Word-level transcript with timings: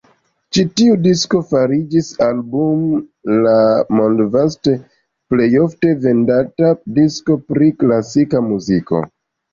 Ĉi 0.55 0.61
tiu 0.79 0.93
disko 1.07 1.41
fariĝis 1.49 2.07
Album 2.27 2.81
la 3.47 3.53
mondvaste 3.99 4.73
plejofte 5.35 5.93
vendata 6.07 6.73
disko 7.01 7.37
pri 7.53 7.69
klasika 7.85 8.43
muziko. 8.49 9.05